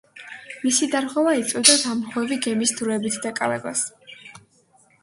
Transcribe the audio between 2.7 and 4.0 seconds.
დროებით დაკავებას.